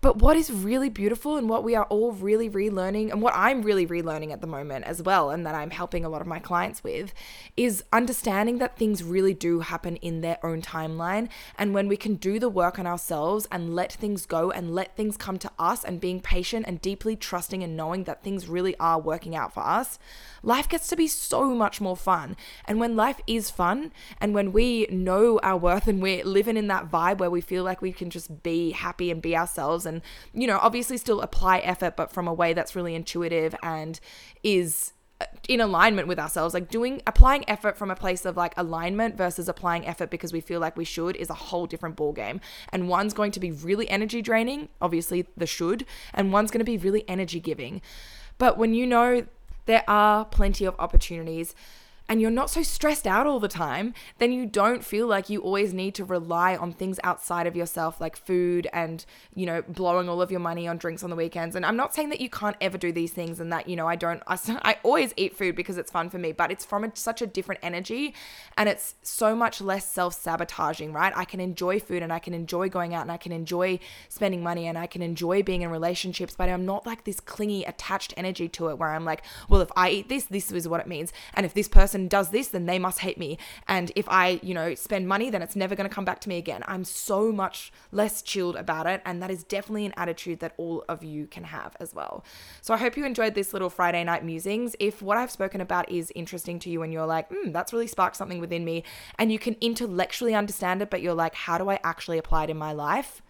But 0.00 0.18
what 0.18 0.36
is 0.36 0.52
really 0.52 0.88
beautiful 0.88 1.36
and 1.36 1.48
what 1.48 1.64
we 1.64 1.74
are 1.74 1.86
all 1.86 2.12
really 2.12 2.48
relearning, 2.48 3.10
and 3.10 3.20
what 3.20 3.34
I'm 3.34 3.62
really 3.62 3.84
relearning 3.84 4.32
at 4.32 4.40
the 4.40 4.46
moment 4.46 4.84
as 4.84 5.02
well, 5.02 5.30
and 5.30 5.44
that 5.44 5.56
I'm 5.56 5.70
helping 5.70 6.04
a 6.04 6.08
lot 6.08 6.20
of 6.20 6.28
my 6.28 6.38
clients 6.38 6.84
with, 6.84 7.12
is 7.56 7.82
understanding 7.92 8.58
that 8.58 8.76
things 8.76 9.02
really 9.02 9.34
do 9.34 9.58
happen 9.58 9.96
in 9.96 10.20
their 10.20 10.38
own 10.46 10.62
timeline. 10.62 11.28
And 11.58 11.74
when 11.74 11.88
we 11.88 11.96
can 11.96 12.14
do 12.14 12.38
the 12.38 12.48
work 12.48 12.78
on 12.78 12.86
ourselves 12.86 13.48
and 13.50 13.74
let 13.74 13.92
things 13.92 14.24
go 14.24 14.52
and 14.52 14.72
let 14.72 14.96
things 14.96 15.16
come 15.16 15.36
to 15.40 15.50
us 15.58 15.82
and 15.82 16.00
being 16.00 16.20
patient 16.20 16.66
and 16.68 16.80
deeply 16.80 17.16
trusting 17.16 17.64
and 17.64 17.76
knowing 17.76 18.04
that 18.04 18.22
things 18.22 18.46
really 18.46 18.76
are 18.78 19.00
working 19.00 19.34
out 19.34 19.52
for 19.52 19.66
us, 19.66 19.98
life 20.44 20.68
gets 20.68 20.86
to 20.88 20.96
be 20.96 21.08
so 21.08 21.54
much 21.54 21.80
more 21.80 21.96
fun. 21.96 22.36
And 22.66 22.78
when 22.78 22.94
life 22.94 23.20
is 23.26 23.50
fun 23.50 23.90
and 24.20 24.32
when 24.32 24.52
we 24.52 24.86
know 24.90 25.40
our 25.42 25.56
worth 25.56 25.88
and 25.88 26.00
we're 26.00 26.24
living 26.24 26.56
in 26.56 26.68
that 26.68 26.88
vibe 26.88 27.18
where 27.18 27.32
we 27.32 27.40
feel 27.40 27.64
like 27.64 27.82
we 27.82 27.92
can 27.92 28.10
just 28.10 28.44
be 28.44 28.70
happy 28.70 29.10
and 29.10 29.20
be 29.20 29.36
ourselves 29.36 29.87
and, 29.88 30.02
you 30.32 30.46
know, 30.46 30.58
obviously 30.62 30.96
still 30.96 31.20
apply 31.20 31.58
effort, 31.58 31.96
but 31.96 32.12
from 32.12 32.28
a 32.28 32.32
way 32.32 32.52
that's 32.52 32.76
really 32.76 32.94
intuitive 32.94 33.56
and 33.62 33.98
is 34.44 34.92
uh, 35.20 35.24
in 35.48 35.60
alignment 35.60 36.06
with 36.06 36.18
ourselves. 36.20 36.54
Like 36.54 36.70
doing 36.70 37.02
applying 37.04 37.48
effort 37.50 37.76
from 37.76 37.90
a 37.90 37.96
place 37.96 38.24
of 38.24 38.36
like 38.36 38.54
alignment 38.56 39.16
versus 39.16 39.48
applying 39.48 39.84
effort 39.84 40.10
because 40.10 40.32
we 40.32 40.40
feel 40.40 40.60
like 40.60 40.76
we 40.76 40.84
should 40.84 41.16
is 41.16 41.30
a 41.30 41.34
whole 41.34 41.66
different 41.66 41.96
ball 41.96 42.12
game 42.12 42.40
and 42.72 42.88
one's 42.88 43.14
going 43.14 43.32
to 43.32 43.40
be 43.40 43.50
really 43.50 43.90
energy 43.90 44.22
draining 44.22 44.68
obviously 44.80 45.26
the 45.36 45.46
should 45.46 45.84
and 46.14 46.32
one's 46.32 46.52
going 46.52 46.60
to 46.60 46.64
be 46.64 46.78
really 46.78 47.04
energy 47.08 47.40
giving. 47.40 47.82
But 48.38 48.58
when 48.58 48.74
you 48.74 48.86
know 48.86 49.26
there 49.66 49.82
are 49.88 50.24
plenty 50.24 50.64
of 50.64 50.76
opportunities 50.78 51.54
and 52.08 52.20
you're 52.20 52.30
not 52.30 52.48
so 52.48 52.62
stressed 52.62 53.06
out 53.06 53.26
all 53.26 53.38
the 53.38 53.48
time, 53.48 53.92
then 54.16 54.32
you 54.32 54.46
don't 54.46 54.82
feel 54.82 55.06
like 55.06 55.28
you 55.28 55.40
always 55.40 55.74
need 55.74 55.94
to 55.96 56.04
rely 56.04 56.56
on 56.56 56.72
things 56.72 56.98
outside 57.04 57.46
of 57.46 57.54
yourself, 57.54 58.00
like 58.00 58.16
food 58.16 58.66
and, 58.72 59.04
you 59.34 59.44
know, 59.44 59.62
blowing 59.62 60.08
all 60.08 60.22
of 60.22 60.30
your 60.30 60.40
money 60.40 60.66
on 60.66 60.78
drinks 60.78 61.04
on 61.04 61.10
the 61.10 61.16
weekends. 61.16 61.54
And 61.54 61.66
I'm 61.66 61.76
not 61.76 61.94
saying 61.94 62.08
that 62.08 62.20
you 62.20 62.30
can't 62.30 62.56
ever 62.62 62.78
do 62.78 62.92
these 62.92 63.12
things 63.12 63.40
and 63.40 63.52
that, 63.52 63.68
you 63.68 63.76
know, 63.76 63.86
I 63.86 63.96
don't, 63.96 64.22
I, 64.26 64.38
I 64.62 64.76
always 64.82 65.12
eat 65.16 65.36
food 65.36 65.54
because 65.54 65.76
it's 65.76 65.90
fun 65.90 66.08
for 66.08 66.18
me, 66.18 66.32
but 66.32 66.50
it's 66.50 66.64
from 66.64 66.84
a, 66.84 66.90
such 66.94 67.20
a 67.20 67.26
different 67.26 67.60
energy 67.62 68.14
and 68.56 68.68
it's 68.68 68.94
so 69.02 69.36
much 69.36 69.60
less 69.60 69.86
self 69.86 70.14
sabotaging, 70.14 70.94
right? 70.94 71.12
I 71.14 71.26
can 71.26 71.40
enjoy 71.40 71.78
food 71.78 72.02
and 72.02 72.12
I 72.12 72.20
can 72.20 72.32
enjoy 72.32 72.70
going 72.70 72.94
out 72.94 73.02
and 73.02 73.12
I 73.12 73.18
can 73.18 73.32
enjoy 73.32 73.80
spending 74.08 74.42
money 74.42 74.66
and 74.66 74.78
I 74.78 74.86
can 74.86 75.02
enjoy 75.02 75.42
being 75.42 75.60
in 75.60 75.70
relationships, 75.70 76.34
but 76.34 76.48
I'm 76.48 76.64
not 76.64 76.86
like 76.86 77.04
this 77.04 77.20
clingy, 77.20 77.64
attached 77.64 78.14
energy 78.16 78.48
to 78.48 78.68
it 78.68 78.78
where 78.78 78.94
I'm 78.94 79.04
like, 79.04 79.22
well, 79.48 79.60
if 79.60 79.70
I 79.76 79.90
eat 79.90 80.08
this, 80.08 80.24
this 80.24 80.50
is 80.50 80.66
what 80.66 80.80
it 80.80 80.86
means. 80.86 81.12
And 81.34 81.44
if 81.44 81.52
this 81.52 81.68
person 81.68 81.97
person 81.98 82.08
does 82.08 82.30
this, 82.30 82.48
then 82.48 82.66
they 82.66 82.78
must 82.78 83.00
hate 83.00 83.18
me. 83.18 83.38
And 83.66 83.90
if 83.96 84.08
I, 84.08 84.40
you 84.42 84.54
know, 84.54 84.74
spend 84.74 85.08
money, 85.08 85.30
then 85.30 85.42
it's 85.42 85.56
never 85.56 85.74
going 85.74 85.88
to 85.88 85.94
come 85.94 86.04
back 86.04 86.20
to 86.20 86.28
me 86.28 86.38
again. 86.38 86.62
I'm 86.66 86.84
so 86.84 87.32
much 87.32 87.72
less 87.90 88.22
chilled 88.22 88.56
about 88.56 88.86
it. 88.86 89.02
And 89.04 89.22
that 89.22 89.30
is 89.30 89.44
definitely 89.44 89.86
an 89.86 89.94
attitude 89.96 90.40
that 90.40 90.54
all 90.56 90.84
of 90.88 91.02
you 91.02 91.26
can 91.26 91.44
have 91.44 91.76
as 91.80 91.94
well. 91.94 92.24
So 92.62 92.74
I 92.74 92.76
hope 92.76 92.96
you 92.96 93.04
enjoyed 93.04 93.34
this 93.34 93.52
little 93.52 93.70
Friday 93.70 94.04
night 94.04 94.24
musings. 94.24 94.76
If 94.78 95.02
what 95.02 95.16
I've 95.16 95.30
spoken 95.30 95.60
about 95.60 95.90
is 95.90 96.12
interesting 96.14 96.58
to 96.60 96.70
you 96.70 96.82
and 96.82 96.92
you're 96.92 97.06
like, 97.06 97.28
hmm, 97.30 97.50
that's 97.50 97.72
really 97.72 97.86
sparked 97.86 98.16
something 98.16 98.40
within 98.40 98.64
me, 98.64 98.84
and 99.18 99.32
you 99.32 99.38
can 99.38 99.56
intellectually 99.60 100.34
understand 100.34 100.82
it, 100.82 100.90
but 100.90 101.02
you're 101.02 101.14
like, 101.14 101.34
how 101.34 101.58
do 101.58 101.68
I 101.68 101.80
actually 101.82 102.18
apply 102.18 102.44
it 102.44 102.50
in 102.50 102.56
my 102.56 102.72
life? 102.72 103.22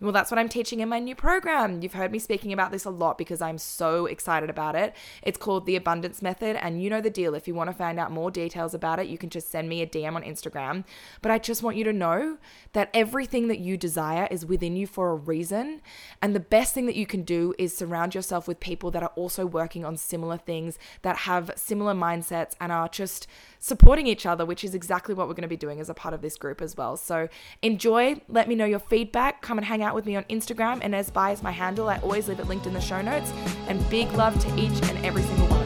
Well, 0.00 0.10
that's 0.10 0.30
what 0.30 0.38
I'm 0.38 0.48
teaching 0.48 0.80
in 0.80 0.88
my 0.88 0.98
new 0.98 1.14
program. 1.14 1.80
You've 1.80 1.92
heard 1.92 2.10
me 2.10 2.18
speaking 2.18 2.52
about 2.52 2.72
this 2.72 2.84
a 2.84 2.90
lot 2.90 3.16
because 3.16 3.40
I'm 3.40 3.58
so 3.58 4.06
excited 4.06 4.50
about 4.50 4.74
it. 4.74 4.94
It's 5.22 5.38
called 5.38 5.66
the 5.66 5.76
Abundance 5.76 6.20
Method, 6.20 6.56
and 6.56 6.82
you 6.82 6.90
know 6.90 7.00
the 7.00 7.10
deal. 7.10 7.34
If 7.34 7.46
you 7.46 7.54
want 7.54 7.70
to 7.70 7.76
find 7.76 8.00
out 8.00 8.10
more 8.10 8.30
details 8.32 8.74
about 8.74 8.98
it, 8.98 9.06
you 9.06 9.16
can 9.16 9.30
just 9.30 9.52
send 9.52 9.68
me 9.68 9.82
a 9.82 9.86
DM 9.86 10.16
on 10.16 10.22
Instagram. 10.24 10.84
But 11.22 11.30
I 11.30 11.38
just 11.38 11.62
want 11.62 11.76
you 11.76 11.84
to 11.84 11.92
know 11.92 12.38
that 12.72 12.90
everything 12.92 13.46
that 13.48 13.60
you 13.60 13.76
desire 13.76 14.26
is 14.32 14.44
within 14.44 14.74
you 14.74 14.88
for 14.88 15.10
a 15.10 15.14
reason. 15.14 15.80
And 16.20 16.34
the 16.34 16.40
best 16.40 16.74
thing 16.74 16.86
that 16.86 16.96
you 16.96 17.06
can 17.06 17.22
do 17.22 17.54
is 17.56 17.76
surround 17.76 18.16
yourself 18.16 18.48
with 18.48 18.58
people 18.58 18.90
that 18.90 19.02
are 19.02 19.12
also 19.14 19.46
working 19.46 19.84
on 19.84 19.96
similar 19.96 20.38
things, 20.38 20.76
that 21.02 21.18
have 21.18 21.52
similar 21.54 21.94
mindsets, 21.94 22.54
and 22.60 22.72
are 22.72 22.88
just 22.88 23.28
supporting 23.60 24.08
each 24.08 24.26
other, 24.26 24.44
which 24.44 24.64
is 24.64 24.74
exactly 24.74 25.14
what 25.14 25.28
we're 25.28 25.34
going 25.34 25.42
to 25.42 25.48
be 25.48 25.56
doing 25.56 25.78
as 25.78 25.88
a 25.88 25.94
part 25.94 26.14
of 26.14 26.20
this 26.20 26.36
group 26.36 26.60
as 26.60 26.76
well. 26.76 26.96
So 26.96 27.28
enjoy. 27.62 28.20
Let 28.28 28.48
me 28.48 28.56
know 28.56 28.64
your 28.64 28.80
feedback. 28.80 29.40
Come 29.40 29.56
and 29.56 29.66
hang 29.66 29.82
out 29.82 29.83
with 29.92 30.06
me 30.06 30.14
on 30.14 30.22
Instagram. 30.24 30.80
Inez 30.84 31.10
Bai 31.10 31.32
is 31.32 31.42
my 31.42 31.50
handle. 31.50 31.88
I 31.88 31.98
always 31.98 32.28
leave 32.28 32.38
it 32.38 32.46
linked 32.46 32.66
in 32.66 32.72
the 32.72 32.80
show 32.80 33.02
notes. 33.02 33.32
And 33.66 33.90
big 33.90 34.12
love 34.12 34.38
to 34.38 34.48
each 34.56 34.80
and 34.88 35.04
every 35.04 35.22
single 35.22 35.48
one 35.48 35.63